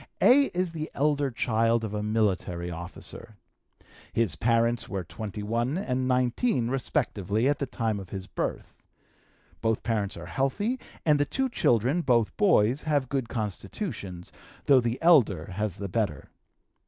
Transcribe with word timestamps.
"A. 0.19 0.45
is 0.45 0.71
the 0.71 0.89
elder 0.95 1.29
child 1.29 1.83
of 1.83 1.93
a 1.93 2.01
military 2.01 2.71
officer. 2.71 3.37
His 4.11 4.35
parents 4.35 4.89
were 4.89 5.03
21 5.03 5.77
and 5.77 6.07
19, 6.07 6.69
respectively, 6.69 7.47
at 7.47 7.59
the 7.59 7.67
time 7.67 7.99
of 7.99 8.09
his 8.09 8.25
birth. 8.25 8.81
Both 9.61 9.83
parents 9.83 10.17
are 10.17 10.25
healthy, 10.25 10.79
and 11.05 11.19
the 11.19 11.25
two 11.25 11.49
children 11.49 12.01
(both 12.01 12.35
boys) 12.35 12.81
have 12.81 13.09
good 13.09 13.29
constitutions, 13.29 14.31
though 14.65 14.81
the 14.81 14.99
elder 15.03 15.51
has 15.51 15.77
the 15.77 15.87
better. 15.87 16.31